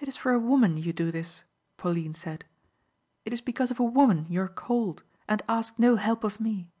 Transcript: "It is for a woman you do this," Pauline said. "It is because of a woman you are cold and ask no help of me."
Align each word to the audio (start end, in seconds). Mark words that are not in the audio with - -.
"It 0.00 0.08
is 0.08 0.16
for 0.16 0.32
a 0.32 0.40
woman 0.40 0.78
you 0.78 0.92
do 0.92 1.12
this," 1.12 1.44
Pauline 1.76 2.14
said. 2.14 2.44
"It 3.24 3.32
is 3.32 3.40
because 3.40 3.70
of 3.70 3.78
a 3.78 3.84
woman 3.84 4.26
you 4.28 4.40
are 4.40 4.48
cold 4.48 5.04
and 5.28 5.44
ask 5.48 5.78
no 5.78 5.94
help 5.94 6.24
of 6.24 6.40
me." 6.40 6.72